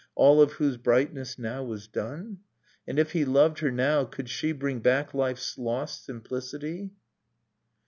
[0.15, 2.39] All of whose brightness now was done?
[2.87, 6.89] And, if he loved her now, could she Bring back Hfe's lost simplicity?